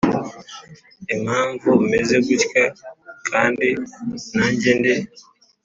[1.13, 2.63] impamvu meze gutya,
[3.29, 3.67] kandi
[4.35, 4.93] nanjye ndi.